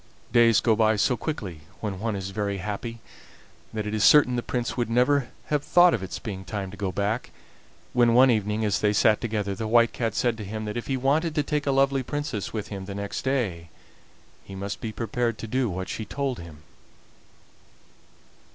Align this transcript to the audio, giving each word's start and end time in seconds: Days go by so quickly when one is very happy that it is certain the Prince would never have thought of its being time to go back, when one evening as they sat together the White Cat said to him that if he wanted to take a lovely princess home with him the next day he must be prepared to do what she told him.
Days 0.33 0.61
go 0.61 0.75
by 0.75 0.95
so 0.95 1.15
quickly 1.15 1.61
when 1.79 1.99
one 1.99 2.15
is 2.15 2.31
very 2.31 2.57
happy 2.57 2.97
that 3.71 3.85
it 3.85 3.93
is 3.93 4.03
certain 4.03 4.35
the 4.35 4.41
Prince 4.41 4.75
would 4.75 4.89
never 4.89 5.29
have 5.53 5.63
thought 5.63 5.93
of 5.93 6.01
its 6.01 6.17
being 6.17 6.43
time 6.43 6.71
to 6.71 6.75
go 6.75 6.91
back, 6.91 7.29
when 7.93 8.15
one 8.15 8.31
evening 8.31 8.65
as 8.65 8.79
they 8.79 8.93
sat 8.93 9.21
together 9.21 9.53
the 9.53 9.67
White 9.67 9.93
Cat 9.93 10.15
said 10.15 10.37
to 10.39 10.43
him 10.43 10.65
that 10.65 10.75
if 10.75 10.87
he 10.87 10.97
wanted 10.97 11.35
to 11.35 11.43
take 11.43 11.67
a 11.67 11.71
lovely 11.71 12.01
princess 12.01 12.47
home 12.47 12.57
with 12.57 12.69
him 12.69 12.85
the 12.85 12.95
next 12.95 13.21
day 13.21 13.69
he 14.43 14.55
must 14.55 14.81
be 14.81 14.91
prepared 14.91 15.37
to 15.37 15.45
do 15.45 15.69
what 15.69 15.87
she 15.87 16.03
told 16.03 16.39
him. 16.39 16.63